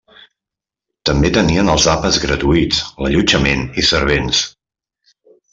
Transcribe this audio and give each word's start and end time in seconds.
També 1.09 1.31
tenien 1.35 1.69
els 1.75 1.85
àpats 1.93 2.19
gratuïts, 2.25 2.81
l'allotjament 3.05 3.63
i 3.83 3.89
servents. 3.95 4.45